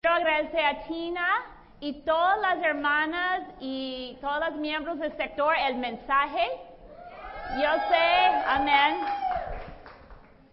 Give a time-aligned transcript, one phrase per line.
[0.00, 1.28] Quiero agradecer a Tina
[1.80, 6.46] y todas las hermanas y todos los miembros del sector el mensaje.
[7.60, 9.00] Yo sé, amén.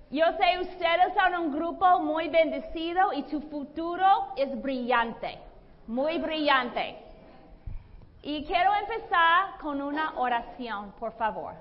[0.10, 5.38] Yo sé, ustedes son un grupo muy bendecido y su futuro es brillante,
[5.86, 6.98] muy brillante.
[8.24, 11.54] Y quiero empezar con una oración, por favor.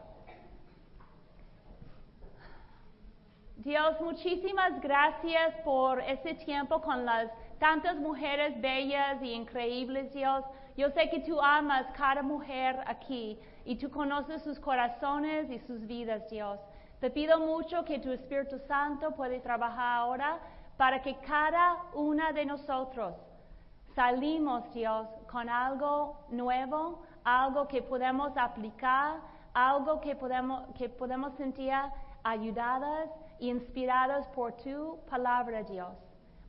[3.56, 7.30] Dios, muchísimas gracias por este tiempo con las
[7.64, 10.44] tantas mujeres bellas y increíbles, Dios.
[10.76, 15.80] Yo sé que tú amas cada mujer aquí y tú conoces sus corazones y sus
[15.86, 16.60] vidas, Dios.
[17.00, 20.38] Te pido mucho que tu Espíritu Santo pueda trabajar ahora
[20.76, 23.14] para que cada una de nosotros
[23.94, 29.20] salimos, Dios, con algo nuevo, algo que podemos aplicar,
[29.54, 31.72] algo que podemos, que podemos sentir
[32.24, 33.08] ayudadas
[33.40, 36.03] e inspiradas por tu palabra, Dios.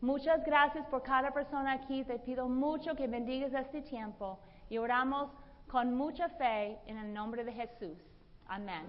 [0.06, 2.04] Muchas gracias por cada persona aquí.
[2.04, 4.38] Te pido mucho que bendigas este tiempo
[4.70, 5.32] y oramos
[5.68, 7.98] con mucha fe en el nombre de Jesús.
[8.46, 8.86] Amén.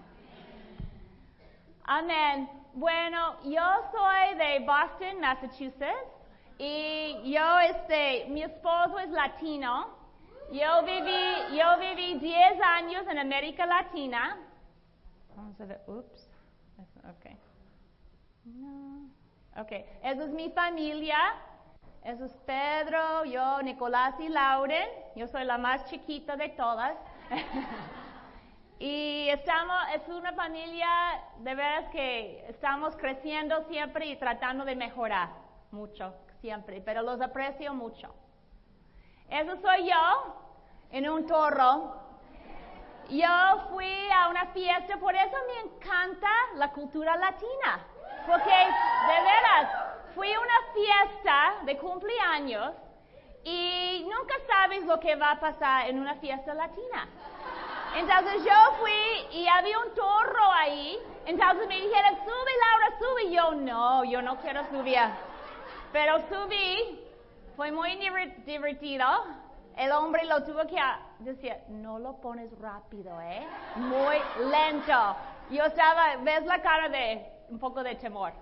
[1.84, 2.50] Amén.
[2.74, 6.10] Bueno, yo soy de Boston, Massachusetts,
[6.58, 9.96] y yo, este, mi esposo es latino.
[10.52, 14.36] Yo viví, yo viví 10 años en América Latina.
[15.34, 16.28] Vamos a ver, ups.
[17.08, 17.30] Ok.
[18.44, 18.85] No.
[19.58, 21.16] Ok, esa es mi familia.
[22.04, 24.86] Eso es Pedro, yo, Nicolás y Lauren.
[25.14, 26.94] Yo soy la más chiquita de todas.
[28.78, 30.88] y estamos, es una familia
[31.38, 35.30] de veras que estamos creciendo siempre y tratando de mejorar
[35.70, 38.14] mucho, siempre, pero los aprecio mucho.
[39.30, 40.36] Eso soy yo
[40.90, 41.96] en un toro.
[43.08, 47.86] Yo fui a una fiesta, por eso me encanta la cultura latina.
[48.26, 49.70] Porque, de veras,
[50.14, 52.74] fui a una fiesta de cumpleaños
[53.44, 57.06] y nunca sabes lo que va a pasar en una fiesta latina.
[57.94, 60.98] Entonces yo fui y había un toro ahí.
[61.24, 63.24] Entonces me dijeron, sube Laura, sube.
[63.24, 64.98] Y yo, no, yo no quiero subir.
[65.92, 67.00] Pero subí,
[67.56, 69.06] fue muy divertido.
[69.76, 70.80] El hombre lo tuvo que
[71.20, 73.46] decir, no lo pones rápido, ¿eh?
[73.76, 74.16] Muy
[74.50, 75.16] lento.
[75.50, 78.32] Yo estaba, ves la cara de un poco de temor.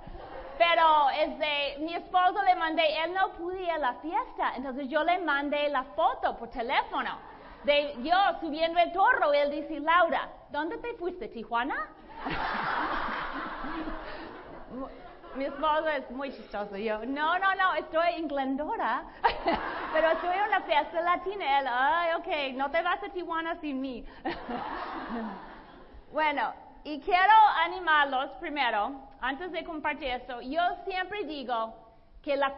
[0.56, 5.02] Pero este, mi esposo le mandé, él no pude ir a la fiesta, entonces yo
[5.02, 7.18] le mandé la foto por teléfono
[7.64, 11.88] de yo subiendo el toro él dice, Laura, ¿dónde te fuiste, Tijuana?
[15.34, 16.76] mi esposo es muy chistoso.
[16.76, 19.04] Yo, no, no, no, estoy en Glendora,
[19.92, 21.60] pero estoy en una fiesta latina.
[21.60, 24.04] Él, ay, ok, no te vas a Tijuana sin mí.
[26.12, 26.52] bueno,
[26.84, 27.32] y quiero
[27.64, 31.74] animarlos primero, antes de compartir esto, yo siempre digo
[32.20, 32.54] que, la,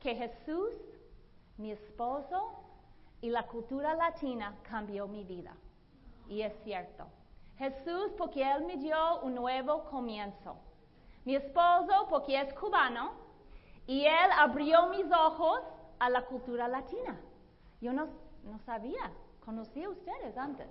[0.00, 0.74] que Jesús,
[1.56, 2.52] mi esposo
[3.22, 5.54] y la cultura latina cambió mi vida.
[6.28, 7.06] Y es cierto.
[7.56, 10.56] Jesús porque Él me dio un nuevo comienzo.
[11.24, 13.12] Mi esposo porque es cubano
[13.86, 15.60] y Él abrió mis ojos
[15.98, 17.18] a la cultura latina.
[17.80, 18.08] Yo no,
[18.44, 19.10] no sabía,
[19.44, 20.68] conocí a ustedes antes.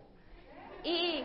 [0.83, 1.23] Y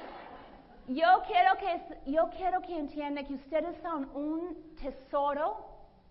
[0.89, 5.65] yo quiero que, yo quiero que entiendan que ustedes son un tesoro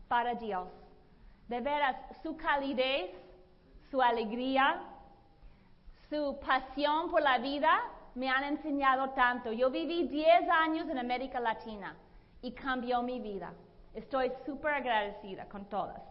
[0.07, 0.67] para Dios.
[1.47, 3.11] De veras, su calidez,
[3.91, 4.81] su alegría,
[6.09, 7.81] su pasión por la vida
[8.15, 9.51] me han enseñado tanto.
[9.51, 11.95] Yo viví 10 años en América Latina
[12.41, 13.53] y cambió mi vida.
[13.93, 16.01] Estoy súper agradecida con todas.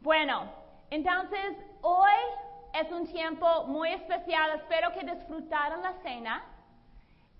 [0.00, 0.42] Bueno,
[0.90, 2.12] entonces hoy
[2.74, 4.50] es un tiempo muy especial.
[4.56, 6.44] Espero que disfrutaran la cena.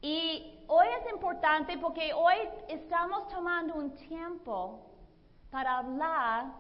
[0.06, 2.34] Y hoy es importante porque hoy
[2.68, 4.80] estamos tomando un tiempo
[5.50, 6.52] para hablar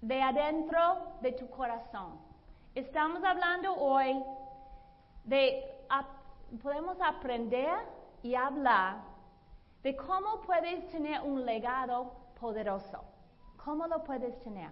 [0.00, 2.18] de adentro de tu corazón.
[2.74, 4.24] Estamos hablando hoy
[5.24, 5.62] de,
[6.62, 7.86] podemos aprender
[8.22, 9.02] y hablar
[9.82, 13.04] de cómo puedes tener un legado poderoso.
[13.62, 14.70] ¿Cómo lo puedes tener?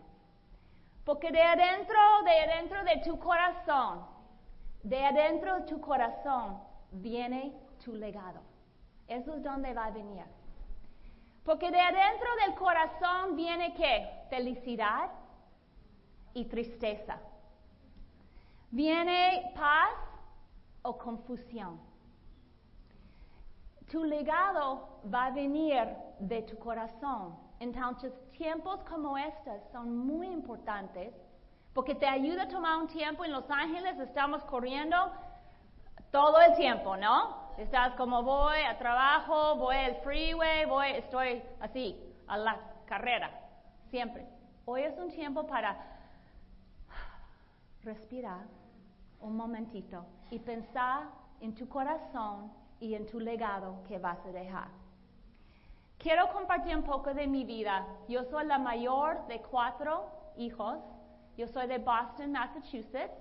[1.05, 4.07] Porque de adentro, de adentro de tu corazón,
[4.83, 6.59] de adentro de tu corazón
[6.91, 8.41] viene tu legado.
[9.07, 10.25] Eso es donde va a venir.
[11.43, 14.27] Porque de adentro del corazón viene qué?
[14.29, 15.11] Felicidad
[16.35, 17.19] y tristeza.
[18.71, 19.95] Viene paz
[20.83, 21.81] o confusión.
[23.91, 25.89] Tu legado va a venir
[26.19, 27.39] de tu corazón.
[27.59, 31.15] Entonces, tiempos como estos son muy importantes
[31.73, 33.25] porque te ayuda a tomar un tiempo.
[33.25, 34.97] En Los Ángeles estamos corriendo
[36.11, 37.48] todo el tiempo, ¿no?
[37.59, 42.57] Estás como voy a trabajo, voy al freeway, voy, estoy así, a la
[42.87, 43.33] carrera,
[43.91, 44.25] siempre.
[44.65, 45.77] Hoy es un tiempo para
[47.83, 48.47] respirar
[49.19, 51.09] un momentito y pensar
[51.41, 54.69] en tu corazón y en tu legado que vas a dejar.
[55.99, 57.85] Quiero compartir un poco de mi vida.
[58.09, 60.79] Yo soy la mayor de cuatro hijos.
[61.37, 63.19] Yo soy de Boston, Massachusetts.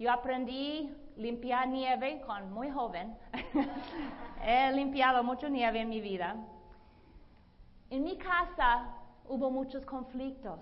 [0.00, 3.16] Yo aprendí limpiar nieve con muy joven.
[4.44, 6.36] He limpiado mucho nieve en mi vida.
[7.90, 8.88] En mi casa
[9.28, 10.60] hubo muchos conflictos.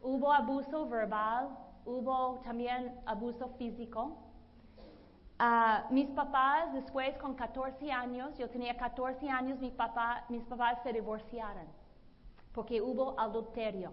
[0.00, 1.50] Hubo abuso verbal,
[1.84, 4.16] hubo también abuso físico.
[5.38, 10.78] Ah, mis papás, después con 14 años, yo tenía 14 años, mi papá, mis papás
[10.82, 11.66] se divorciaron
[12.52, 13.92] porque hubo adulterio.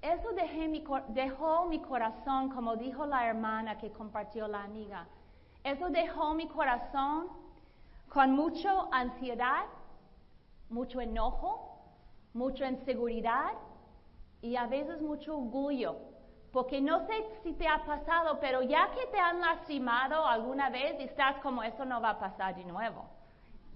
[0.00, 0.28] Eso
[0.68, 5.06] mi, dejó mi corazón, como dijo la hermana que compartió la amiga.
[5.64, 7.28] Eso dejó mi corazón
[8.08, 9.64] con mucha ansiedad,
[10.70, 11.78] mucho enojo,
[12.32, 13.52] mucha inseguridad
[14.40, 15.96] y a veces mucho orgullo
[16.52, 20.98] porque no sé si te ha pasado, pero ya que te han lastimado alguna vez,
[20.98, 23.04] estás como, eso no va a pasar de nuevo.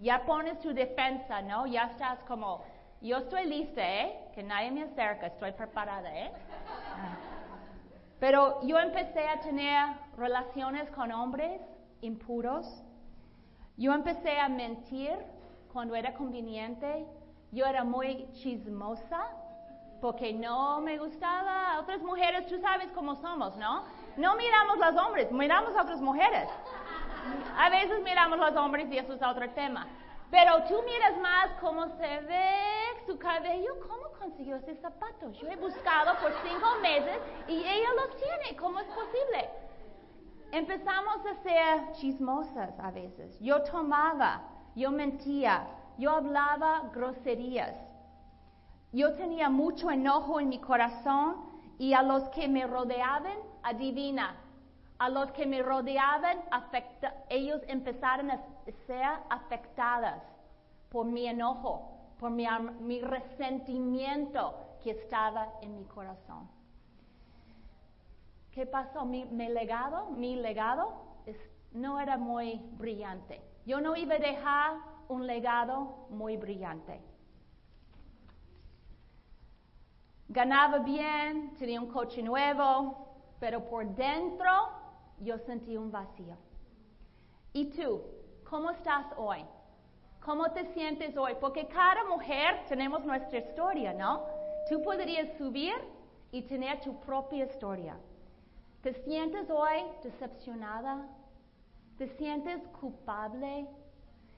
[0.00, 1.66] Ya pones tu defensa, ¿no?
[1.66, 2.64] Ya estás como,
[3.02, 4.30] yo estoy lista, ¿eh?
[4.34, 6.32] Que nadie me acerca, estoy preparada, ¿eh?
[8.20, 11.60] Pero yo empecé a tener relaciones con hombres
[12.00, 12.84] impuros.
[13.76, 15.16] Yo empecé a mentir
[15.72, 17.04] cuando era conveniente.
[17.50, 19.20] Yo era muy chismosa
[20.00, 23.84] porque no me gustaba a otras mujeres, tú sabes cómo somos, ¿no?
[24.16, 26.48] No miramos los hombres, miramos a otras mujeres.
[27.56, 29.86] A veces miramos los hombres y eso es otro tema.
[30.32, 32.54] Pero tú miras más cómo se ve
[33.06, 35.30] su cabello, cómo consiguió ese zapato.
[35.32, 39.50] Yo he buscado por cinco meses y ella los tiene, ¿cómo es posible?
[40.50, 43.38] Empezamos a ser chismosas a veces.
[43.40, 44.40] Yo tomaba,
[44.74, 45.66] yo mentía,
[45.98, 47.76] yo hablaba groserías.
[48.90, 51.44] Yo tenía mucho enojo en mi corazón
[51.78, 54.34] y a los que me rodeaban, adivina,
[55.02, 56.38] a los que me rodeaban,
[57.28, 58.40] ellos empezaron a
[58.86, 60.22] ser afectadas
[60.90, 66.48] por mi enojo, por mi, resentimiento que estaba en mi corazón.
[68.52, 69.04] ¿Qué pasó?
[69.04, 70.92] Mi, legado, mi legado
[71.72, 73.42] no era muy brillante.
[73.66, 74.76] Yo no iba a dejar
[75.08, 77.00] un legado muy brillante.
[80.28, 83.08] Ganaba bien, tenía un coche nuevo,
[83.40, 84.81] pero por dentro
[85.22, 86.36] yo sentí un vacío.
[87.52, 88.02] ¿Y tú?
[88.48, 89.44] ¿Cómo estás hoy?
[90.20, 91.34] ¿Cómo te sientes hoy?
[91.40, 94.22] Porque cada mujer tenemos nuestra historia, ¿no?
[94.68, 95.74] Tú podrías subir
[96.30, 97.96] y tener tu propia historia.
[98.82, 101.06] ¿Te sientes hoy decepcionada?
[101.98, 103.68] ¿Te sientes culpable?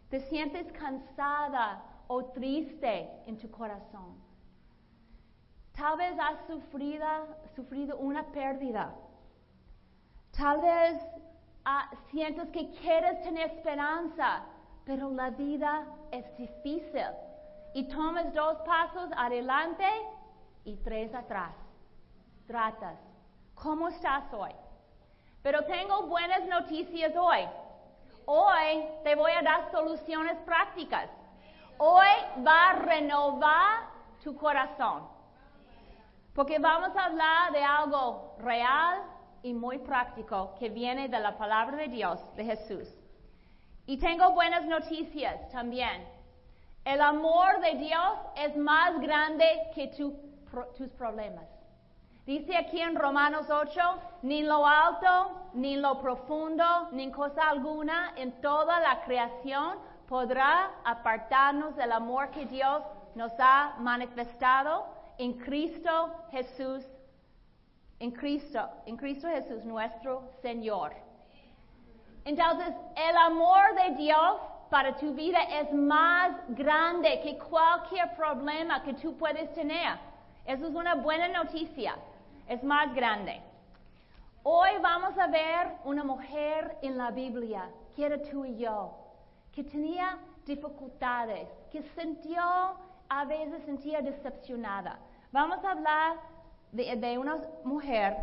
[0.08, 4.22] ¿Te sientes cansada o triste en tu corazón?
[5.72, 7.06] Tal vez has sufrido,
[7.56, 8.94] sufrido una pérdida.
[10.36, 11.00] Tal vez
[11.64, 14.42] ah, sientes que quieres tener esperanza,
[14.84, 17.06] pero la vida es difícil.
[17.74, 19.86] Y tomas dos pasos adelante
[20.64, 21.52] y tres atrás.
[22.46, 22.98] Tratas.
[23.54, 24.52] ¿Cómo estás hoy?
[25.42, 27.48] Pero tengo buenas noticias hoy.
[28.26, 31.10] Hoy te voy a dar soluciones prácticas.
[31.78, 32.08] Hoy
[32.46, 33.88] va a renovar
[34.22, 35.08] tu corazón.
[36.34, 39.13] Porque vamos a hablar de algo real
[39.44, 42.88] y muy práctico que viene de la palabra de Dios, de Jesús.
[43.86, 46.08] Y tengo buenas noticias también.
[46.82, 51.44] El amor de Dios es más grande que tus problemas.
[52.24, 53.80] Dice aquí en Romanos 8,
[54.22, 61.76] ni lo alto, ni lo profundo, ni cosa alguna en toda la creación podrá apartarnos
[61.76, 62.82] del amor que Dios
[63.14, 64.86] nos ha manifestado
[65.18, 66.82] en Cristo Jesús,
[67.98, 70.92] en Cristo, en Cristo Jesús nuestro Señor.
[72.24, 78.94] Entonces, el amor de Dios para tu vida es más grande que cualquier problema que
[78.94, 79.98] tú puedes tener.
[80.46, 81.96] Eso es una buena noticia.
[82.48, 83.40] Es más grande.
[84.42, 88.92] Hoy vamos a ver una mujer en la Biblia, que era tú y yo,
[89.52, 92.42] que tenía dificultades, que sintió
[93.08, 94.98] a veces sentía decepcionada.
[95.32, 96.16] Vamos a hablar
[96.74, 98.16] de, una mujer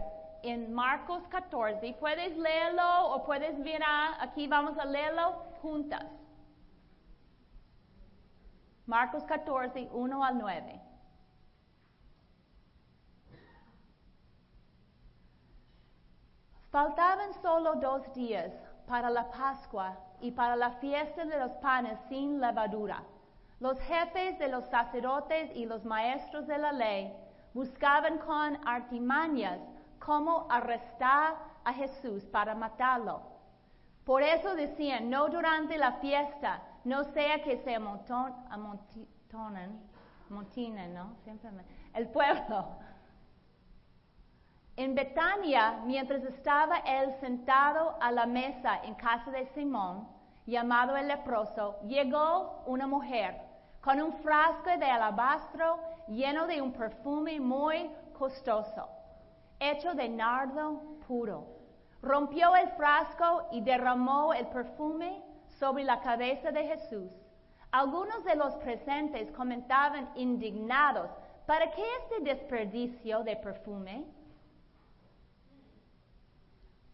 [0.44, 1.96] en Marcos 14.
[2.00, 5.32] Puedes leerlo o puedes mirar, aquí vamos a leerlo
[5.62, 6.06] juntas.
[8.86, 10.82] Marcos 14, 1 al 9.
[16.72, 18.52] Faltaban solo dos días
[18.86, 23.04] para la Pascua y para la fiesta de los panes sin levadura.
[23.60, 27.14] Los jefes de los sacerdotes y los maestros de la ley
[27.54, 29.60] buscaban con artimañas
[30.00, 33.22] cómo arrestar a Jesús para matarlo.
[34.06, 39.80] Por eso decían, no durante la fiesta, no sea que se amonton, amontonen,
[40.30, 41.16] amontinen, ¿no?
[41.94, 42.66] El pueblo.
[44.76, 50.08] En Betania, mientras estaba él sentado a la mesa en casa de Simón,
[50.48, 53.40] llamado el leproso, llegó una mujer
[53.82, 58.88] con un frasco de alabastro lleno de un perfume muy costoso,
[59.60, 61.48] hecho de nardo puro.
[62.02, 65.24] Rompió el frasco y derramó el perfume
[65.60, 67.12] sobre la cabeza de Jesús.
[67.72, 71.10] Algunos de los presentes comentaban indignados,
[71.46, 74.06] ¿para qué este desperdicio de perfume?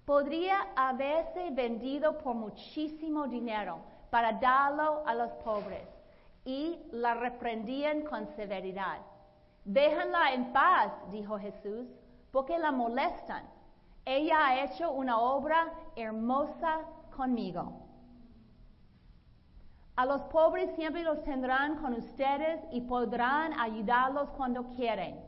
[0.08, 5.97] podría haberse vendido por muchísimo dinero para darlo a los pobres
[6.48, 9.00] y la reprendían con severidad.
[9.66, 11.90] Déjenla en paz, dijo Jesús,
[12.32, 13.44] porque la molestan.
[14.06, 17.74] Ella ha hecho una obra hermosa conmigo.
[19.98, 25.20] A los pobres siempre los tendrán con ustedes y podrán ayudarlos cuando quieren,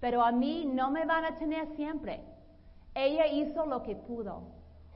[0.00, 2.24] pero a mí no me van a tener siempre.
[2.94, 4.44] Ella hizo lo que pudo.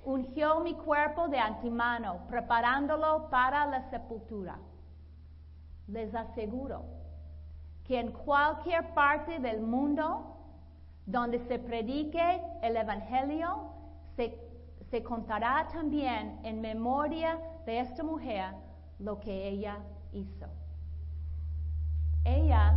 [0.04, 4.58] Ungió mi cuerpo de antemano, preparándolo para la sepultura.
[5.88, 6.84] Les aseguro
[7.84, 10.36] que en cualquier parte del mundo
[11.06, 13.70] donde se predique el Evangelio,
[14.16, 14.36] se,
[14.90, 18.54] se contará también en memoria de esta mujer
[18.98, 19.78] lo que ella
[20.12, 20.46] hizo.
[22.24, 22.74] Ella,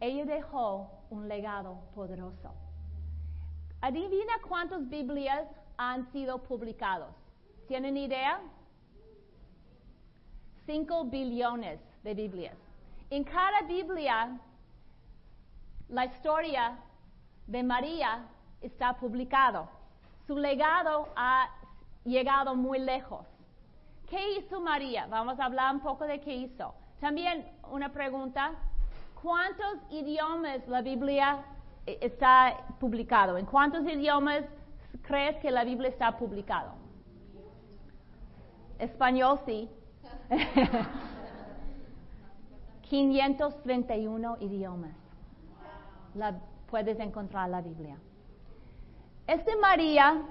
[0.00, 2.52] ella dejó un legado poderoso.
[3.80, 7.14] Adivina cuántas Biblias han sido publicados.
[7.68, 8.40] ¿Tienen idea?
[10.72, 12.56] Cinco billones de Biblias.
[13.10, 14.38] En cada Biblia,
[15.88, 16.78] la historia
[17.48, 18.28] de María
[18.60, 19.68] está publicado.
[20.28, 21.48] Su legado ha
[22.04, 23.26] llegado muy lejos.
[24.08, 25.08] ¿Qué hizo María?
[25.08, 26.72] Vamos a hablar un poco de qué hizo.
[27.00, 28.52] También una pregunta.
[29.20, 31.40] ¿Cuántos idiomas la Biblia
[31.84, 33.38] eh, está publicado?
[33.38, 34.44] ¿En cuántos idiomas
[35.02, 36.74] crees que la Biblia está publicado?
[38.78, 39.68] Español sí.
[42.82, 44.92] 531 idiomas.
[46.14, 46.34] La,
[46.70, 47.96] puedes encontrar la Biblia.
[49.26, 50.22] Este María,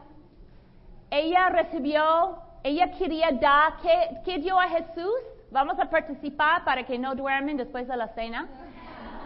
[1.10, 5.20] ella recibió, ella quería dar, ¿qué, qué dio a Jesús?
[5.52, 8.48] Vamos a participar para que no duermen después de la cena.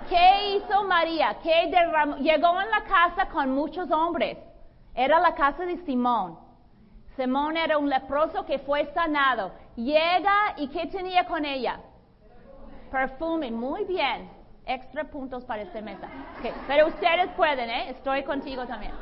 [0.10, 1.38] ¿Qué hizo María?
[1.42, 2.18] ¿Qué derramó?
[2.18, 4.38] Llegó en la casa con muchos hombres.
[4.96, 6.38] Era la casa de Simón.
[7.15, 9.51] Simón era un leproso que fue sanado.
[9.75, 11.80] Llega y ¿qué tenía con ella?
[12.92, 13.51] Perfume.
[13.51, 14.30] Muy bien.
[14.65, 16.08] Extra puntos para esta mesa.
[16.68, 17.89] Pero ustedes pueden, ¿eh?
[17.89, 18.94] Estoy contigo también.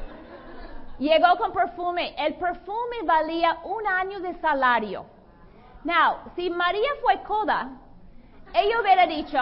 [0.97, 2.15] Llegó con perfume.
[2.17, 5.05] El perfume valía un año de salario.
[5.83, 7.69] Now, si María fue coda,
[8.53, 9.37] ella hubiera dicho,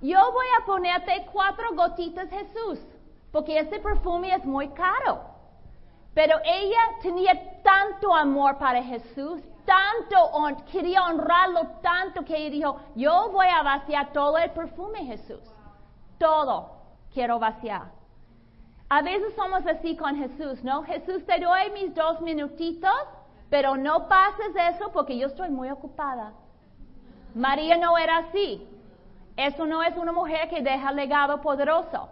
[0.00, 2.80] yo voy a ponerte cuatro gotitas Jesús,
[3.30, 5.20] porque este perfume es muy caro.
[6.14, 13.48] Pero ella tenía tanto amor para Jesús, tanto quería honrarlo tanto que dijo, yo voy
[13.48, 15.42] a vaciar todo el perfume Jesús.
[16.18, 16.70] Todo
[17.12, 17.90] quiero vaciar.
[18.88, 20.84] A veces somos así con Jesús, ¿no?
[20.84, 22.92] Jesús, te doy mis dos minutitos,
[23.50, 26.32] pero no pases eso porque yo estoy muy ocupada.
[27.34, 28.66] María no era así.
[29.36, 32.08] Eso no es una mujer que deja legado poderoso.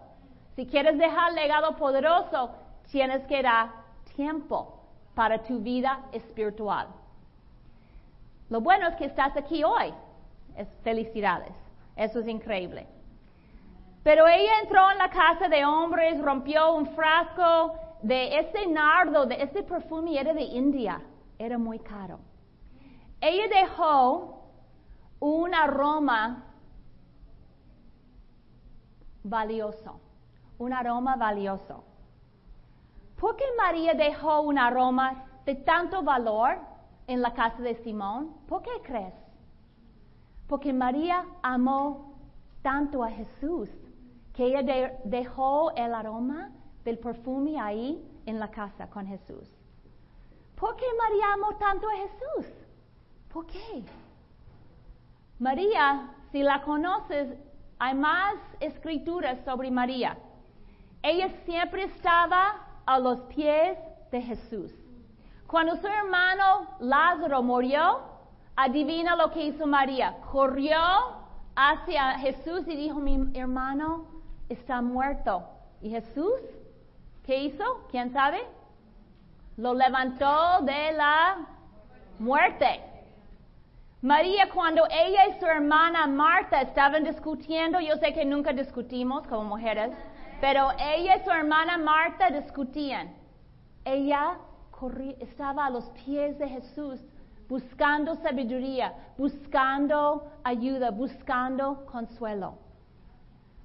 [0.56, 2.50] Si quieres dejar legado poderoso,
[2.90, 3.70] tienes que dar
[4.14, 4.80] tiempo
[5.14, 6.88] para tu vida espiritual.
[8.54, 9.92] Lo bueno es que estás aquí hoy.
[10.56, 11.52] Es felicidades.
[11.96, 12.86] Eso es increíble.
[14.04, 19.42] Pero ella entró en la casa de hombres, rompió un frasco de ese nardo, de
[19.42, 21.02] ese perfume, era de India.
[21.36, 22.20] Era muy caro.
[23.20, 24.52] Ella dejó
[25.18, 26.44] un aroma
[29.24, 30.00] valioso,
[30.58, 31.82] un aroma valioso.
[33.18, 36.73] ¿Por qué María dejó un aroma de tanto valor
[37.06, 38.34] en la casa de Simón?
[38.48, 39.14] ¿Por qué crees?
[40.46, 42.14] Porque María amó
[42.62, 43.68] tanto a Jesús
[44.34, 46.50] que ella de, dejó el aroma
[46.84, 49.48] del perfume ahí en la casa con Jesús.
[50.56, 52.52] ¿Por qué María amó tanto a Jesús?
[53.32, 53.84] ¿Por qué?
[55.38, 57.36] María, si la conoces,
[57.78, 60.16] hay más escrituras sobre María.
[61.02, 63.78] Ella siempre estaba a los pies
[64.10, 64.72] de Jesús.
[65.46, 68.00] Cuando su hermano Lázaro murió,
[68.56, 70.16] adivina lo que hizo María.
[70.32, 70.78] Corrió
[71.54, 74.06] hacia Jesús y dijo, mi hermano
[74.48, 75.44] está muerto.
[75.80, 76.40] ¿Y Jesús?
[77.24, 77.86] ¿Qué hizo?
[77.90, 78.42] ¿Quién sabe?
[79.56, 81.36] Lo levantó de la
[82.18, 82.82] muerte.
[84.02, 89.44] María, cuando ella y su hermana Marta estaban discutiendo, yo sé que nunca discutimos como
[89.44, 89.92] mujeres,
[90.40, 93.14] pero ella y su hermana Marta discutían.
[93.84, 94.36] Ella
[95.20, 97.00] estaba a los pies de Jesús
[97.48, 102.58] buscando sabiduría, buscando ayuda, buscando consuelo.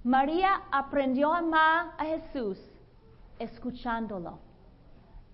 [0.03, 2.57] María aprendió a amar a Jesús
[3.37, 4.39] escuchándolo,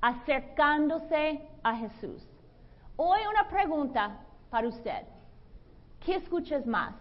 [0.02, 2.24] acercándose a Jesús.
[2.98, 4.18] Hoy una pregunta
[4.50, 5.04] para usted.
[6.00, 6.94] ¿Qué escuchas más?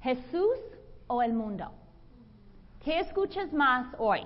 [0.00, 0.58] ¿Jesús
[1.06, 1.70] o el mundo?
[2.84, 4.20] ¿Qué escuchas más hoy?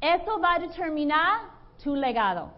[0.00, 2.52] Eso va a determinar tu legado.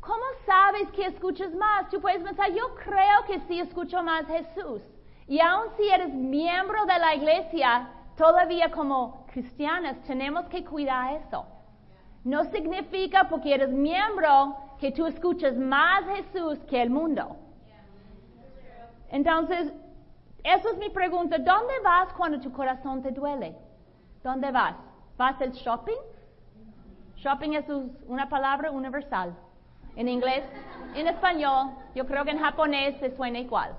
[0.00, 1.90] ¿Cómo sabes que escuchas más?
[1.90, 4.82] Tú puedes pensar, yo creo que sí escucho más Jesús.
[5.26, 11.44] Y aun si eres miembro de la iglesia, todavía como cristianas tenemos que cuidar eso.
[12.24, 17.36] No significa porque eres miembro que tú escuchas más Jesús que el mundo.
[19.10, 19.72] Entonces,
[20.42, 21.36] eso es mi pregunta.
[21.38, 23.56] ¿Dónde vas cuando tu corazón te duele?
[24.22, 24.76] ¿Dónde vas?
[25.16, 25.98] ¿Vas al shopping?
[27.22, 27.64] Shopping es
[28.06, 29.34] una palabra universal.
[29.96, 30.44] En inglés,
[30.94, 33.74] en español, yo creo que en japonés se suena igual.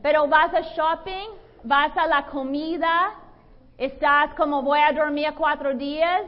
[0.00, 1.28] Pero vas a shopping,
[1.64, 3.14] vas a la comida,
[3.78, 6.22] estás como voy a dormir cuatro días.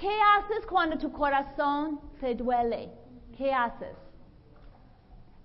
[0.00, 2.90] ¿Qué haces cuando tu corazón te duele?
[3.36, 3.96] ¿Qué haces?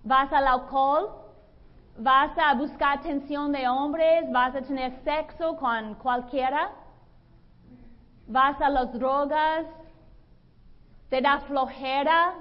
[0.03, 1.09] ¿Vas al alcohol?
[1.97, 4.31] ¿Vas a buscar atención de hombres?
[4.31, 6.71] ¿Vas a tener sexo con cualquiera?
[8.27, 9.65] ¿Vas a las drogas?
[11.09, 12.33] te da flojera,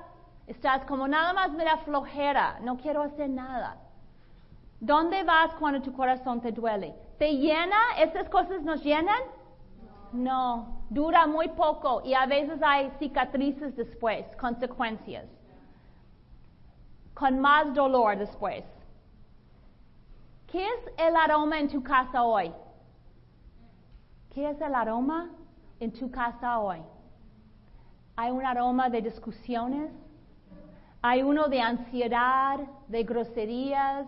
[0.47, 3.77] estás como nada más me da flojera, no quiero hacer nada.
[4.81, 6.95] ¿Dónde vas cuando tu corazón te duele?
[7.19, 7.77] ¿Te llena?
[7.99, 9.23] ¿Esas cosas nos llenan?
[10.13, 15.27] No, dura muy poco y a veces hay cicatrices después, consecuencias,
[17.15, 18.65] con más dolor después.
[20.49, 22.53] ¿Qué es el aroma en tu casa hoy?
[24.31, 25.31] ¿Qué es el aroma
[25.81, 26.81] en tu casa hoy?
[28.17, 29.91] hay un aroma de discusiones,
[31.03, 34.07] hay uno de ansiedad, de groserías,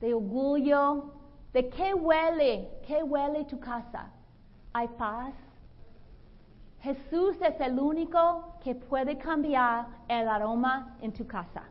[0.00, 1.12] de orgullo.
[1.52, 2.68] ¿De qué huele?
[2.86, 4.10] ¿Qué huele tu casa?
[4.72, 5.34] ¿Hay paz?
[6.80, 11.62] Jesús es el único que puede cambiar el aroma en tu casa.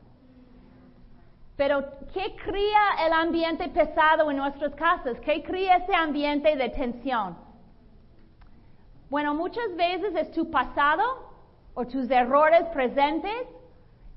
[1.55, 5.17] Pero, ¿qué cría el ambiente pesado en nuestras casas?
[5.21, 7.44] ¿Qué cría ese ambiente de tensión?
[9.09, 11.03] Bueno, muchas veces es tu pasado
[11.75, 13.47] o tus errores presentes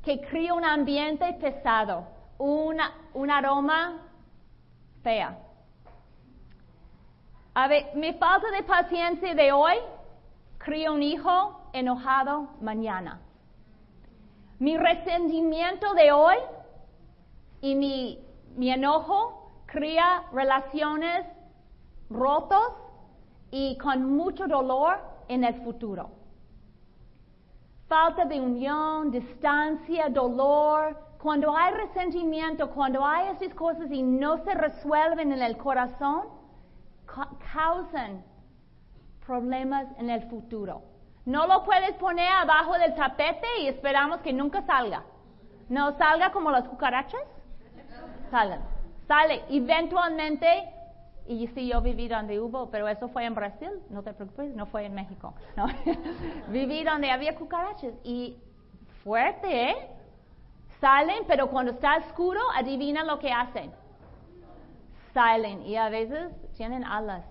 [0.02, 2.06] que crea un ambiente pesado,
[2.38, 4.02] una, un aroma
[5.02, 5.38] fea.
[7.54, 9.74] A ver, mi falta de paciencia de hoy
[10.56, 13.20] crea un hijo enojado mañana.
[14.58, 16.36] Mi resentimiento de hoy
[17.60, 18.24] y mi,
[18.56, 21.26] mi enojo crea relaciones
[22.08, 22.72] rotos
[23.50, 26.18] y con mucho dolor en el futuro
[27.88, 34.54] falta de unión, distancia, dolor, cuando hay resentimiento, cuando hay esas cosas y no se
[34.54, 36.28] resuelven en el corazón,
[37.52, 38.22] causan
[39.26, 40.82] problemas en el futuro.
[41.24, 45.02] No lo puedes poner abajo del tapete y esperamos que nunca salga.
[45.68, 47.20] No salga como las cucarachas.
[48.30, 48.60] Salen.
[49.06, 49.44] Sale.
[49.50, 50.46] Eventualmente
[51.28, 54.64] y sí, yo viví donde hubo, pero eso fue en Brasil, no te preocupes, no
[54.66, 55.34] fue en México.
[56.48, 58.38] viví donde había cucarachas y
[59.04, 59.76] fuerte, ¿eh?
[60.80, 63.70] Salen, pero cuando está oscuro, adivina lo que hacen.
[65.12, 67.24] Salen y a veces tienen alas.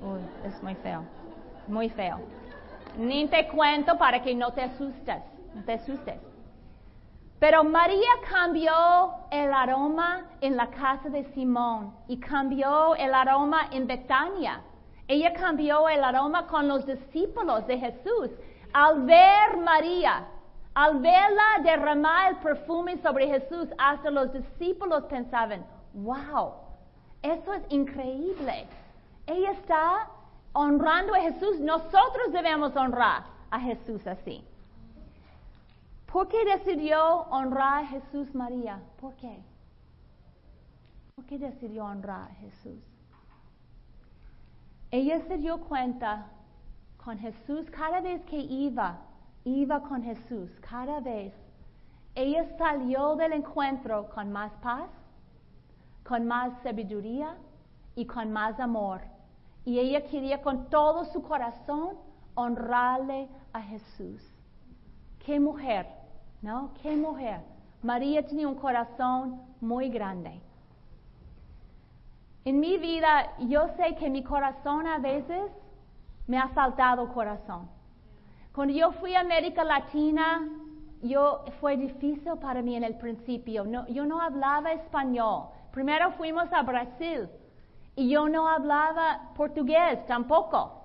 [0.00, 1.02] Uy, es muy feo,
[1.66, 2.20] muy feo.
[2.96, 5.22] Ni te cuento para que no te asustes,
[5.54, 6.18] no te asustes.
[7.44, 8.72] Pero María cambió
[9.30, 14.62] el aroma en la casa de Simón y cambió el aroma en Betania.
[15.06, 18.30] Ella cambió el aroma con los discípulos de Jesús.
[18.72, 20.26] Al ver María,
[20.72, 26.54] al verla derramar el perfume sobre Jesús, hasta los discípulos pensaban, wow,
[27.20, 28.66] eso es increíble.
[29.26, 30.08] Ella está
[30.54, 34.42] honrando a Jesús, nosotros debemos honrar a Jesús así.
[36.14, 38.80] ¿Por qué decidió honrar a Jesús María?
[39.00, 39.42] ¿Por qué?
[41.16, 42.80] ¿Por qué decidió honrar a Jesús?
[44.92, 46.28] Ella se dio cuenta
[47.04, 49.00] con Jesús cada vez que iba,
[49.42, 51.34] iba con Jesús, cada vez.
[52.14, 54.88] Ella salió del encuentro con más paz,
[56.04, 57.36] con más sabiduría
[57.96, 59.00] y con más amor.
[59.64, 61.96] Y ella quería con todo su corazón
[62.36, 64.22] honrarle a Jesús.
[65.18, 66.03] Qué mujer,
[66.44, 66.72] ¿no?
[66.82, 67.40] Qué mujer.
[67.82, 70.42] María tenía un corazón muy grande.
[72.44, 75.50] En mi vida, yo sé que mi corazón a veces
[76.26, 77.70] me ha faltado corazón.
[78.54, 80.46] Cuando yo fui a América Latina,
[81.00, 83.64] yo, fue difícil para mí en el principio.
[83.88, 85.48] Yo no hablaba español.
[85.72, 87.26] Primero fuimos a Brasil
[87.96, 90.82] y yo no hablaba portugués tampoco.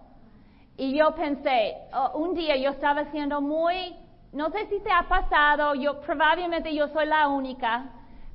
[0.78, 3.94] Y yo pensé, oh, un día yo estaba siendo muy,
[4.32, 7.86] no sé si te ha pasado, yo probablemente yo soy la única,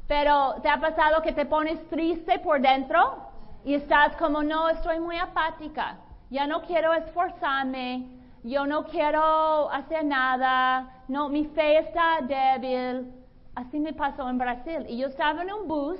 [0.07, 3.17] pero te ha pasado que te pones triste por dentro
[3.65, 5.99] y estás como, no, estoy muy apática,
[6.31, 8.07] ya no quiero esforzarme,
[8.43, 13.11] yo no quiero hacer nada, no, mi fe está débil.
[13.55, 14.85] Así me pasó en Brasil.
[14.89, 15.99] Y yo estaba en un bus,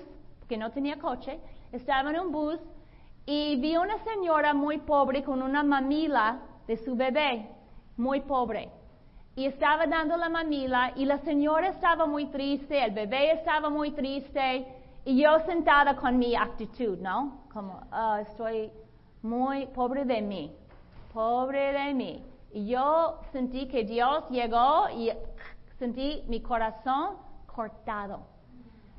[0.49, 1.39] que no tenía coche,
[1.73, 2.61] estaba en un bus
[3.27, 7.49] y vi una señora muy pobre con una mamila de su bebé,
[7.97, 8.71] muy pobre.
[9.37, 13.91] Y estaba dando la mamila y la señora estaba muy triste, el bebé estaba muy
[13.91, 14.67] triste
[15.05, 17.43] y yo sentada con mi actitud, ¿no?
[17.53, 18.71] Como, ah, estoy
[19.23, 20.53] muy pobre de mí,
[21.13, 22.25] pobre de mí.
[22.53, 25.11] Y yo sentí que Dios llegó y
[25.79, 27.17] sentí mi corazón
[27.47, 28.21] cortado.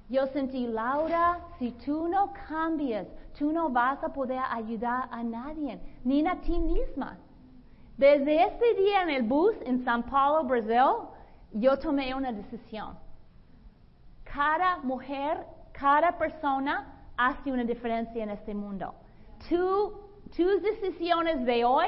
[0.09, 5.79] Yo sentí, Laura, si tú no cambias, tú no vas a poder ayudar a nadie,
[6.03, 7.17] ni a ti misma.
[7.97, 11.07] Desde ese día en el bus en San Paulo, Brasil,
[11.53, 12.97] yo tomé una decisión.
[14.23, 18.93] Cada mujer, cada persona hace una diferencia en este mundo.
[19.49, 21.87] tus decisiones de hoy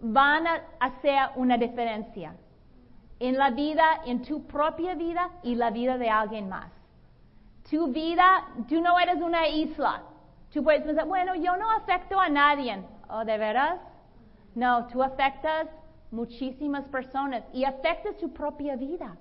[0.00, 2.36] van a hacer una diferencia
[3.18, 6.70] en la vida, en tu propia vida y la vida de alguien más.
[7.68, 10.02] Tu vida, tú no eres una isla.
[10.52, 12.84] Tú puedes pensar, bueno, yo no afecto a nadie.
[13.08, 13.80] ¿Oh, de veras?
[14.54, 15.68] No, tú afectas
[16.10, 19.16] muchísimas personas y afectas tu propia vida.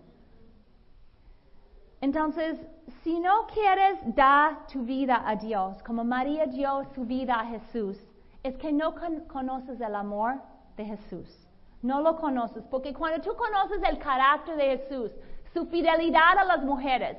[2.02, 2.60] Entonces,
[3.02, 7.98] si no quieres dar tu vida a Dios, como María dio su vida a Jesús,
[8.44, 8.94] es que no
[9.28, 10.36] conoces el amor
[10.76, 11.48] de Jesús.
[11.82, 15.12] No lo conoces, porque cuando tú conoces el carácter de Jesús,
[15.54, 17.18] su fidelidad a las mujeres,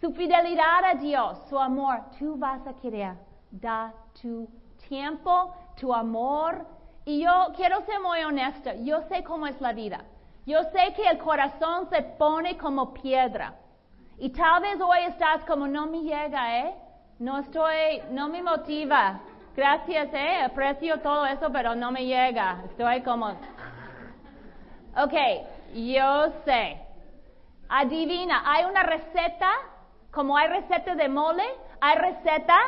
[0.00, 3.16] su fidelidad a Dios, su amor, tú vas a querer
[3.50, 4.48] dar tu
[4.88, 6.66] tiempo, tu amor.
[7.06, 10.00] Y yo quiero ser muy honesta, yo sé cómo es la vida.
[10.44, 13.54] Yo sé que el corazón se pone como piedra.
[14.18, 16.74] Y tal vez hoy estás como no me llega, ¿eh?
[17.20, 19.20] No estoy, no me motiva.
[19.54, 20.42] Gracias, ¿eh?
[20.42, 22.62] Aprecio todo eso, pero no me llega.
[22.70, 23.28] Estoy como...
[24.98, 25.12] Ok,
[25.74, 26.80] yo sé.
[27.68, 29.50] Adivina, hay una receta,
[30.10, 31.44] como hay receta de mole,
[31.80, 32.58] hay receta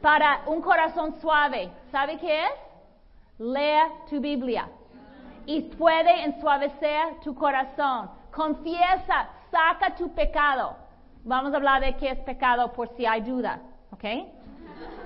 [0.00, 1.70] para un corazón suave.
[1.92, 2.69] ¿Sabe qué es?
[3.40, 4.68] Lea tu Biblia.
[5.46, 8.10] Y puede ensuavecer tu corazón.
[8.30, 10.76] Confiesa, saca tu pecado.
[11.24, 13.60] Vamos a hablar de qué es pecado por si hay duda.
[13.92, 14.04] ¿Ok?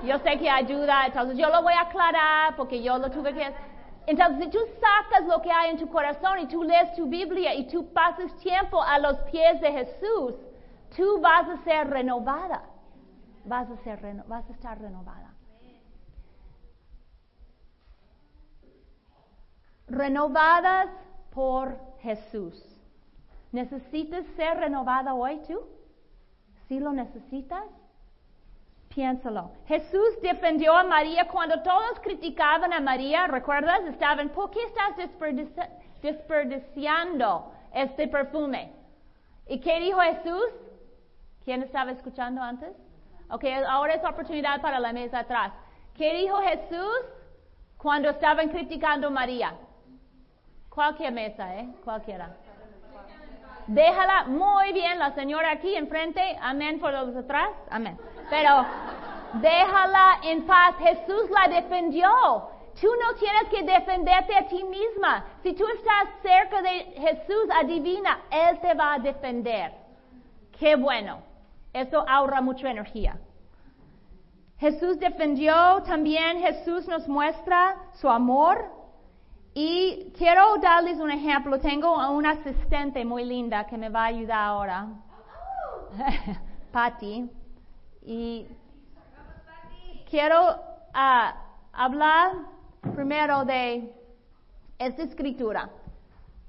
[0.05, 3.55] Yo sé que ayuda, entonces yo lo voy a aclarar porque yo lo tuve que...
[4.07, 7.55] Entonces, si tú sacas lo que hay en tu corazón y tú lees tu Biblia
[7.55, 10.35] y tú pasas tiempo a los pies de Jesús,
[10.95, 12.65] tú vas a ser renovada.
[13.45, 15.34] Vas a, ser vas a estar renovada.
[19.95, 20.89] Renovadas
[21.33, 22.63] por Jesús.
[23.53, 25.61] ¿Necesitas ser renovada hoy tú?
[26.69, 27.65] ¿Sí lo necesitas?
[28.89, 29.53] Piénsalo.
[29.67, 33.81] Jesús defendió a María cuando todos criticaban a María, ¿recuerdas?
[33.85, 34.97] Estaban, ¿por qué estás
[36.03, 38.73] desperdiciando este perfume?
[39.47, 40.51] ¿Y qué dijo Jesús?
[41.45, 42.75] ¿Quién estaba escuchando antes?
[43.31, 45.53] Ok, ahora es oportunidad para la mesa atrás.
[45.97, 47.01] ¿Qué dijo Jesús
[47.77, 49.55] cuando estaban criticando a María?
[50.75, 51.69] Cualquier mesa, ¿eh?
[51.85, 52.37] Cualquiera.
[53.67, 56.21] Déjala muy bien, la señora aquí enfrente.
[56.43, 57.51] Amén por los atrás.
[57.71, 57.97] Amén.
[58.29, 58.67] Pero
[59.35, 60.75] déjala en paz.
[60.79, 62.09] Jesús la defendió.
[62.81, 65.25] Tú no tienes que defenderte a ti misma.
[65.43, 69.73] Si tú estás cerca de Jesús, adivina, Él te va a defender.
[70.59, 71.23] Qué bueno.
[71.73, 73.17] Eso ahorra mucha energía.
[74.59, 78.84] Jesús defendió, también Jesús nos muestra su amor.
[79.55, 81.61] Y quiero darles un ejemplo.
[81.61, 84.89] Tengo a una asistente muy linda que me va a ayudar ahora.
[86.73, 87.31] Patty.
[88.03, 88.49] Y
[90.11, 90.37] quiero
[90.93, 91.37] ah,
[91.73, 92.33] hablar
[92.95, 93.95] primero de
[94.77, 95.71] esta escritura.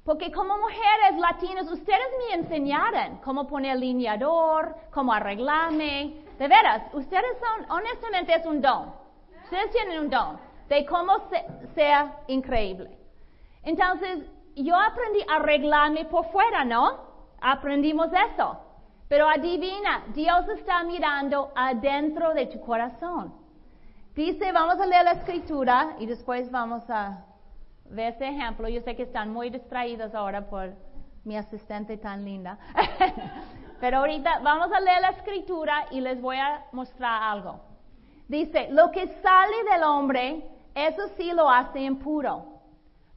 [0.03, 6.23] Porque como mujeres latinas, ustedes me enseñaron cómo poner lineador, cómo arreglarme.
[6.39, 8.93] De veras, ustedes son, honestamente es un don.
[9.43, 10.39] Ustedes tienen un don.
[10.69, 11.13] De cómo
[11.73, 12.97] sea increíble.
[13.63, 14.25] Entonces,
[14.55, 16.99] yo aprendí a arreglarme por fuera, ¿no?
[17.41, 18.59] Aprendimos eso.
[19.07, 23.33] Pero adivina, Dios está mirando adentro de tu corazón.
[24.15, 27.25] Dice, vamos a leer la escritura y después vamos a
[27.89, 28.67] ver ese ejemplo.
[28.67, 30.73] Yo sé que están muy distraídos ahora por
[31.23, 32.57] mi asistente tan linda.
[33.79, 37.59] Pero ahorita vamos a leer la escritura y les voy a mostrar algo.
[38.27, 40.43] Dice, lo que sale del hombre,
[40.75, 42.55] eso sí lo hace impuro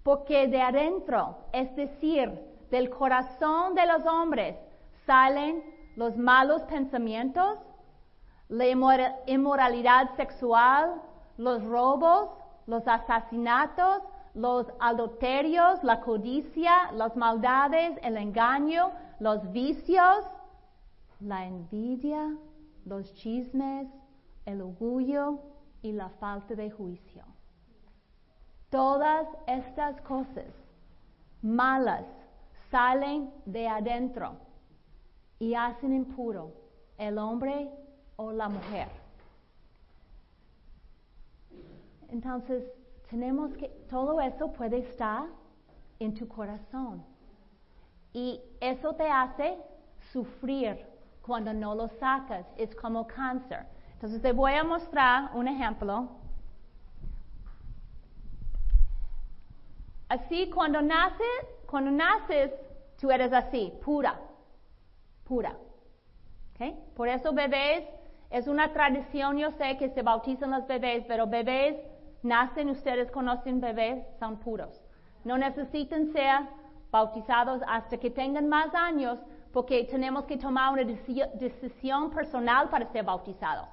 [0.09, 2.33] porque de adentro, es decir,
[2.71, 4.57] del corazón de los hombres,
[5.05, 5.62] salen
[5.97, 7.59] los malos pensamientos,
[8.49, 8.66] la
[9.27, 11.03] inmoralidad sexual,
[11.37, 12.31] los robos,
[12.66, 20.25] los asesinatos, los adulterios, la codicia, las maldades, el engaño, los vicios,
[21.21, 22.35] la envidia,
[22.87, 23.88] los chismes,
[24.47, 25.40] el orgullo
[25.83, 27.25] y la falta de juicio.
[28.70, 30.46] Todas estas cosas
[31.42, 32.04] malas
[32.70, 34.37] salen de adentro
[35.38, 36.52] y hacen impuro
[36.98, 37.70] el hombre
[38.16, 38.88] o la mujer.
[42.09, 42.64] Entonces,
[43.09, 45.26] tenemos que, todo eso puede estar
[45.98, 47.04] en tu corazón.
[48.12, 49.59] Y eso te hace
[50.12, 50.85] sufrir
[51.22, 52.46] cuando no lo sacas.
[52.57, 53.66] Es como cáncer.
[53.92, 56.09] Entonces, te voy a mostrar un ejemplo
[60.09, 62.53] Así cuando naces, cuando naces,
[63.01, 64.18] tú eres así, pura,
[65.25, 65.57] pura.
[66.55, 66.77] ¿Okay?
[66.97, 67.85] Por eso bebés,
[68.31, 71.77] es una tradición, yo sé que se bautizan los bebés, pero bebés
[72.23, 74.83] nacen, ustedes conocen bebés, son puros.
[75.25, 76.40] No necesitan ser
[76.90, 79.18] bautizados hasta que tengan más años,
[79.53, 83.66] porque tenemos que tomar una decisión personal para ser bautizado.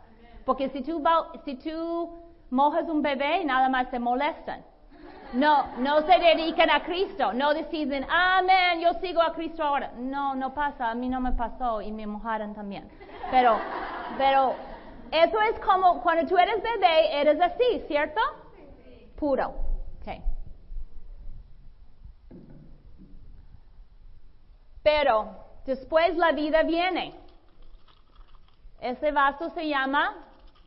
[0.45, 1.03] Porque si tú,
[1.43, 2.09] si tú
[2.49, 4.63] mojas un bebé, nada más se molestan.
[5.35, 9.91] No, no se dedican a Cristo, no deciden, amén, yo sigo a Cristo ahora.
[9.97, 12.89] No, no pasa, a mí no me pasó y me mojaron también.
[13.29, 13.57] Pero,
[14.17, 14.55] pero,
[15.11, 18.21] eso es como cuando tú eres bebé, eres así, ¿cierto?
[19.17, 19.53] Puro.
[20.01, 20.23] Okay.
[24.83, 27.13] Pero después la vida viene.
[28.79, 30.15] Ese vaso se llama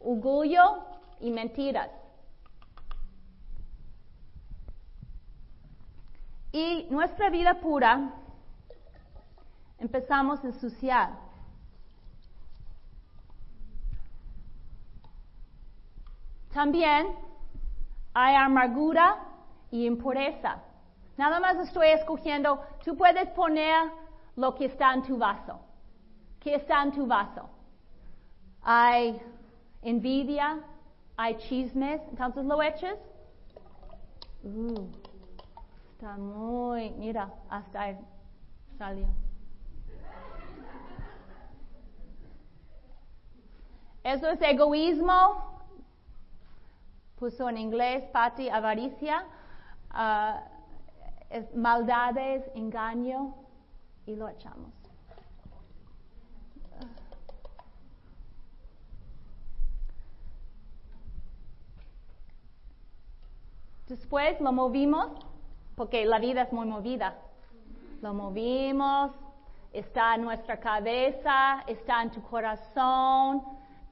[0.00, 0.84] orgullo
[1.20, 1.97] y mentiras.
[6.52, 8.10] Y nuestra vida pura
[9.78, 11.10] empezamos a ensuciar.
[16.52, 17.06] También
[18.14, 19.16] hay amargura
[19.70, 20.62] y impureza.
[21.16, 23.90] Nada más estoy escogiendo, tú puedes poner
[24.36, 25.60] lo que está en tu vaso.
[26.40, 27.48] ¿Qué está en tu vaso?
[28.62, 29.20] Hay
[29.82, 30.60] envidia,
[31.16, 32.96] hay chismes, entonces lo echas.
[34.42, 35.07] Uh.
[35.98, 37.98] Está muy, mira, hasta ahí
[38.78, 39.08] salió.
[44.04, 45.58] Eso es egoísmo.
[47.16, 49.26] Puso en inglés, Pati, avaricia.
[49.90, 50.44] Ah,
[51.30, 53.34] es maldades, engaño.
[54.06, 54.72] Y lo echamos.
[63.88, 65.27] Después lo movimos
[65.78, 67.14] porque la vida es muy movida.
[68.02, 69.12] Lo movimos,
[69.72, 73.44] está en nuestra cabeza, está en tu corazón,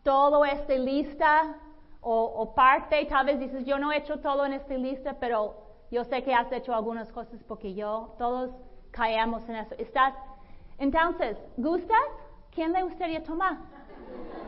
[0.03, 1.55] todo está lista
[2.01, 5.55] o, parte, tal vez dices, yo no he hecho todo en esta lista, pero
[5.91, 8.51] yo sé que has hecho algunas cosas porque yo, todos
[8.93, 9.75] caemos en eso.
[9.79, 10.15] ¿Estás?
[10.79, 12.09] Entonces, ¿gustas?
[12.53, 13.59] ¿Quién le gustaría tomar?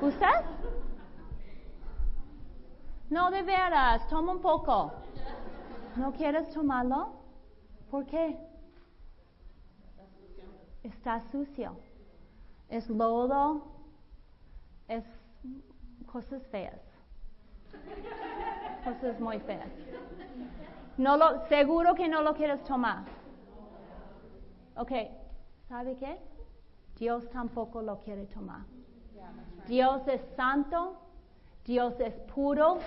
[0.01, 0.45] ¿Gustas?
[3.11, 4.93] No, de veras, toma un poco.
[5.97, 7.18] ¿No quieres tomarlo?
[7.91, 8.37] ¿Por qué?
[10.83, 11.77] Está sucio.
[12.69, 13.63] Es lodo.
[14.89, 15.05] Es
[16.07, 16.81] cosas feas.
[18.85, 19.69] Cosas muy feas.
[20.97, 23.05] No lo, seguro que no lo quieres tomar.
[24.77, 24.93] Ok,
[25.69, 26.19] ¿sabe qué?
[26.97, 28.63] Dios tampoco lo quiere tomar.
[29.67, 30.97] Dios es santo,
[31.65, 32.79] Dios es puro,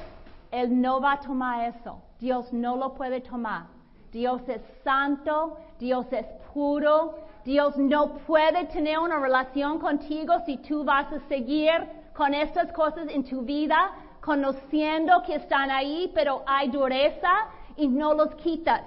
[0.51, 2.01] Él no va a tomar eso.
[2.19, 3.67] Dios no lo puede tomar.
[4.11, 10.83] Dios es santo, Dios es puro, Dios no puede tener una relación contigo si tú
[10.83, 11.71] vas a seguir
[12.13, 17.31] con estas cosas en tu vida, conociendo que están ahí, pero hay dureza
[17.77, 18.83] y no los quitas.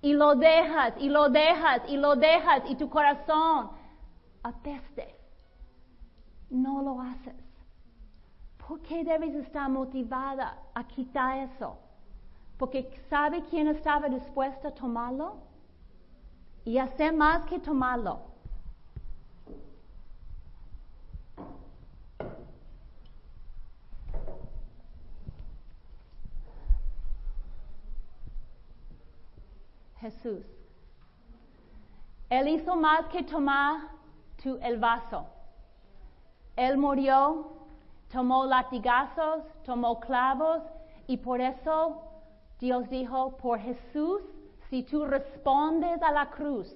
[0.00, 3.70] Y lo dejas, y lo dejas, y lo dejas, y tu corazón
[4.42, 5.14] apeste.
[6.50, 7.34] No lo haces.
[8.66, 11.78] ¿Por qué debes estar motivada a quitar eso?
[12.58, 15.36] Porque ¿sabe quién estaba dispuesto a tomarlo?
[16.64, 18.20] Y hacer más que tomarlo.
[30.00, 30.44] Jesús.
[32.30, 33.90] Él hizo más que tomar
[34.42, 35.26] tu, el vaso.
[36.56, 37.52] Él murió,
[38.10, 40.62] tomó latigazos, tomó clavos
[41.06, 42.05] y por eso
[42.58, 44.22] Dios dijo, por Jesús,
[44.70, 46.74] si tú respondes a la cruz,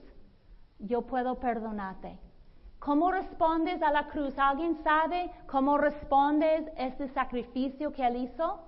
[0.78, 2.18] yo puedo perdonarte.
[2.78, 4.38] ¿Cómo respondes a la cruz?
[4.38, 8.60] ¿Alguien sabe cómo respondes a este sacrificio que Él hizo?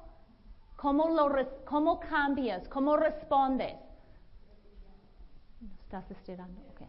[0.77, 1.31] ¿Cómo, lo,
[1.65, 2.69] cómo cambias?
[2.69, 3.75] ¿Cómo respondes?
[5.85, 6.83] Estás estirando, ok.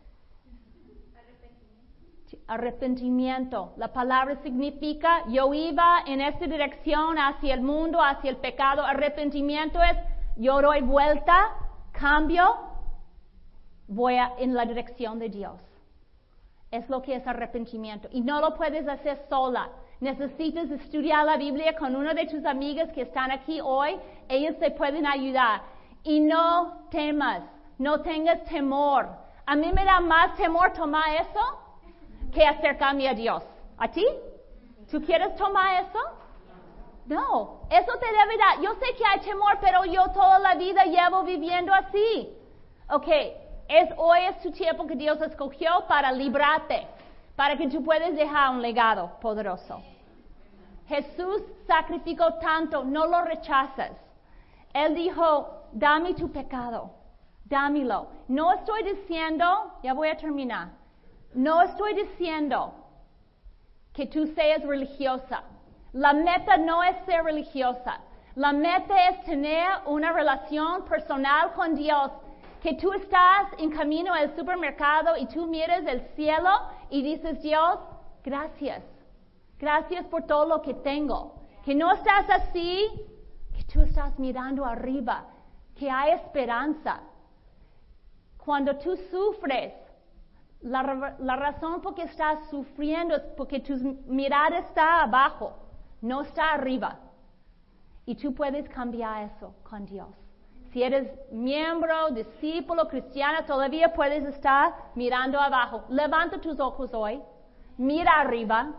[2.48, 3.74] Arrepentimiento.
[3.78, 8.84] La palabra significa yo iba en esta dirección hacia el mundo, hacia el pecado.
[8.84, 9.98] Arrepentimiento es
[10.36, 11.52] yo doy vuelta,
[11.91, 12.43] cambio,
[13.88, 15.62] voy en la dirección de Dios.
[16.72, 18.08] Es lo que es arrepentimiento.
[18.12, 19.69] Y no lo puedes hacer sola.
[20.00, 24.00] Necesitas estudiar la Biblia con una de tus amigas que están aquí hoy.
[24.28, 25.62] Ellos te pueden ayudar.
[26.04, 27.43] Y no temas,
[27.78, 29.08] no tengas temor.
[29.46, 31.60] A mí me da más temor tomar eso
[32.34, 33.43] que acercarme a Dios.
[33.78, 34.06] ¿A ti?
[34.89, 36.00] ¿Tú quieres tomar eso?
[37.06, 38.62] No, eso te debe dar.
[38.62, 42.30] Yo sé que hay temor, pero yo toda la vida llevo viviendo así.
[42.89, 43.08] Ok,
[43.68, 46.88] es, hoy es tu tiempo que Dios escogió para librarte,
[47.36, 49.82] para que tú puedas dejar un legado poderoso.
[50.88, 53.92] Jesús sacrificó tanto, no lo rechazas.
[54.74, 56.92] Él dijo, dame tu pecado,
[57.46, 58.08] dámelo.
[58.28, 60.70] No estoy diciendo, ya voy a terminar,
[61.34, 62.74] no estoy diciendo
[63.94, 65.44] que tú seas religiosa.
[65.94, 68.02] La meta no es ser religiosa.
[68.36, 72.12] La meta es tener una relación personal con Dios.
[72.62, 76.50] Que tú estás en camino al supermercado y tú miras el cielo
[76.90, 77.80] y dices, Dios,
[78.24, 78.84] gracias.
[79.60, 81.36] Gracias por todo lo que tengo.
[81.64, 82.90] Que no estás así,
[83.56, 85.26] que tú estás mirando arriba,
[85.76, 87.02] que hay esperanza.
[88.44, 89.74] Cuando tú sufres,
[90.62, 93.76] la, razón por que estás sufriendo es porque tu
[94.08, 95.62] mirada está abajo,
[96.04, 97.00] no está arriba.
[98.06, 100.10] Y tú puedes cambiar eso con Dios.
[100.72, 105.86] Si eres miembro, discípulo, cristiano, todavía puedes estar mirando abajo.
[105.89, 107.22] Levanta tus ojos hoy,
[107.78, 108.74] mira arriba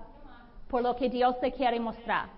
[0.68, 2.28] por lo que Dios te quiere mostrar.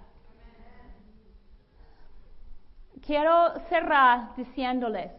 [3.04, 5.10] Quiero cerrar diciéndoles,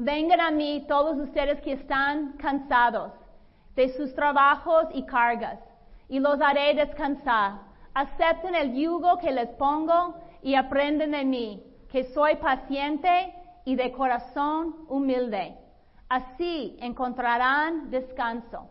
[0.00, 3.12] Vengan a mí todos ustedes que están cansados
[3.74, 5.58] de sus trabajos y cargas,
[6.08, 7.67] y los haré descansar.
[8.02, 13.34] Acepten el yugo que les pongo y aprenden de mí, que soy paciente
[13.64, 15.56] y de corazón humilde.
[16.08, 18.68] Así encontrarán descanso.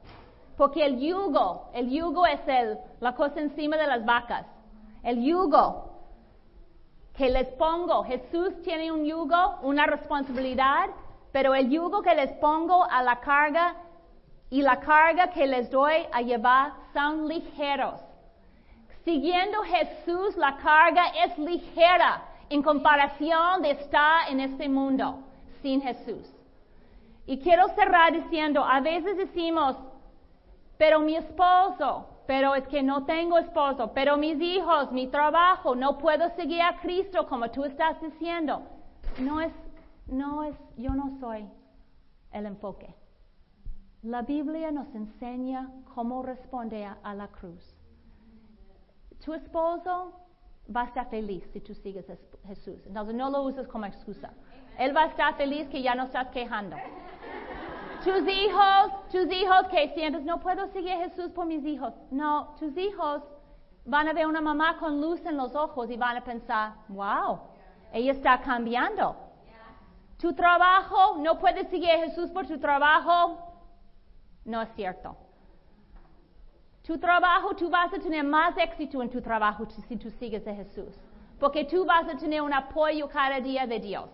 [0.56, 4.46] Porque el yugo, el yugo es el, la cosa encima de las vacas.
[5.04, 5.66] El yugo
[7.14, 10.90] que les pongo, Jesús tiene un yugo, una responsabilidad
[11.32, 13.76] pero el yugo que les pongo a la carga
[14.50, 18.07] y la carga que les doy a llevar son ligeros.
[19.08, 25.20] Siguiendo Jesús, la carga es ligera en comparación de estar en este mundo
[25.62, 26.30] sin Jesús.
[27.26, 29.78] Y quiero cerrar diciendo, a veces decimos,
[30.78, 35.98] pero mi esposo, pero es que no tengo esposo, pero mis hijos, mi trabajo, no
[36.00, 38.62] puedo seguir a Cristo como tú estás diciendo.
[39.20, 39.54] No es
[40.08, 41.50] no es, yo no soy
[42.34, 42.94] el enfoque.
[44.02, 47.77] La Biblia nos enseña cómo responder a, la cruz.
[49.24, 50.14] Tu esposo
[50.74, 52.86] va a estar feliz si tú sigues a Jesús.
[52.86, 54.32] Entonces no lo uses como excusa.
[54.78, 56.76] Él va a estar feliz que ya no estás quejando.
[58.04, 61.94] tus hijos, tus hijos que sientes, no puedo seguir a Jesús por mis hijos.
[62.12, 63.24] No, tus hijos
[63.86, 67.40] van a ver una mamá con luz en los ojos y van a pensar, wow,
[67.92, 69.16] ella está cambiando.
[70.20, 73.38] Tu trabajo, no puedes seguir a Jesús por tu trabajo.
[74.46, 75.16] No es cierto.
[76.88, 80.56] Tu trabajo, tú vas a tener más éxito en tu trabajo si tú sigues a
[80.56, 80.98] Jesús.
[81.38, 84.10] Porque tú vas a tener un apoyo cada día de Dios.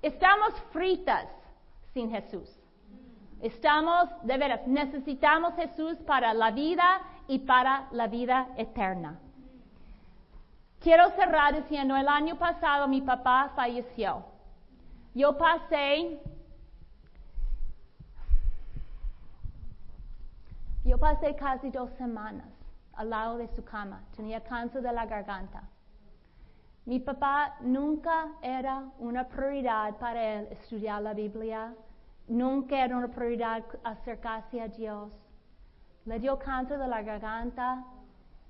[0.00, 1.26] Estamos fritas
[1.92, 2.48] sin Jesús.
[3.42, 9.20] Estamos, de veras, necesitamos Jesús para la vida y para la vida eterna.
[10.80, 14.24] Quiero cerrar diciendo, el año pasado mi papá falleció.
[15.14, 16.18] Yo pasé,
[20.84, 22.48] yo pasé casi dos semanas
[22.92, 24.02] al lado de su cama.
[24.16, 25.62] Tenía cáncer de la garganta.
[26.84, 31.74] Mi papá nunca era una prioridad para él estudiar la Biblia,
[32.28, 35.10] nunca era una prioridad acercarse a Dios.
[36.04, 37.84] Le dio cáncer de la garganta,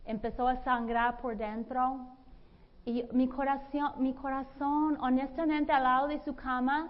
[0.04, 2.00] empezó a sangrar por dentro
[2.84, 6.88] y mi corazón, mi corazón, honestamente, al lado de su cama,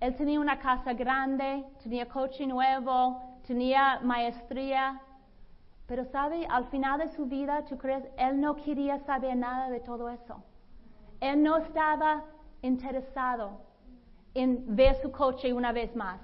[0.00, 5.00] él tenía una casa grande, tenía coche nuevo, tenía maestría,
[5.86, 8.04] pero sabe, al final de su vida, ¿tú crees?
[8.16, 10.42] Él no quería saber nada de todo eso.
[11.20, 12.24] Él no estaba
[12.62, 13.60] interesado
[14.34, 16.20] en ver su coche una vez más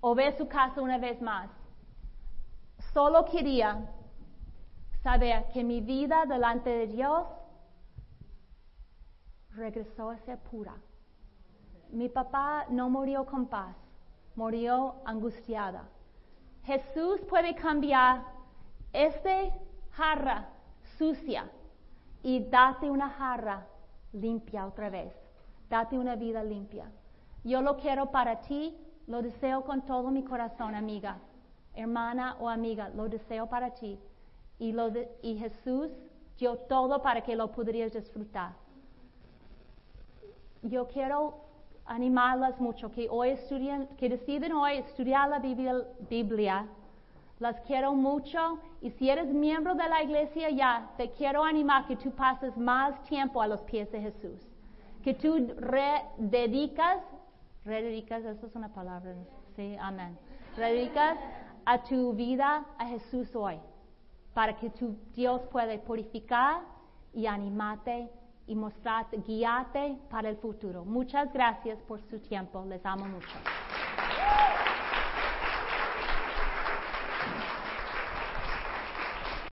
[0.00, 1.50] o ver su casa una vez más.
[2.92, 3.84] Solo quería
[5.02, 7.26] saber que mi vida delante de Dios
[9.50, 10.74] regresó a ser pura.
[11.90, 13.76] Mi papá no murió con paz,
[14.36, 15.88] murió angustiada.
[16.68, 18.26] Jesús puede cambiar
[18.92, 19.36] esta
[19.92, 20.50] jarra
[20.98, 21.50] sucia
[22.22, 23.66] y date una jarra
[24.12, 25.14] limpia otra vez.
[25.70, 26.90] Date una vida limpia.
[27.42, 31.16] Yo lo quiero para ti, lo deseo con todo mi corazón, amiga,
[31.74, 33.98] hermana o amiga, lo deseo para ti.
[34.58, 34.90] Y, lo
[35.22, 35.90] y Jesús
[36.36, 38.52] dio todo para que lo pudieras disfrutar.
[40.60, 41.47] Yo quiero
[41.88, 45.74] animarlas mucho que hoy estudien, que deciden hoy estudiar la Biblia,
[46.08, 46.66] Biblia
[47.38, 51.96] las quiero mucho y si eres miembro de la iglesia ya, te quiero animar que
[51.96, 54.40] tú pases más tiempo a los pies de Jesús.
[55.02, 56.98] Que tú rededicas,
[57.64, 59.14] rededicas, eso es una palabra,
[59.54, 60.18] sí, amén.
[60.56, 61.16] Rededicas
[61.64, 63.58] a tu vida a Jesús hoy,
[64.34, 66.62] para que tu Dios pueda purificar
[67.14, 68.10] y animarte
[68.48, 70.84] y mostrarte, guiarte para el futuro.
[70.84, 73.67] Muchas gracias por su tiempo, les amo mucho.